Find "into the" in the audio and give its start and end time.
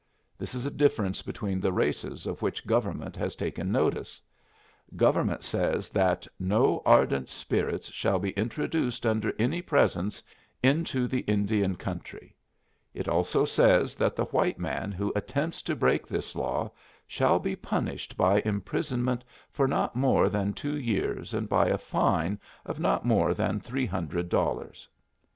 10.63-11.19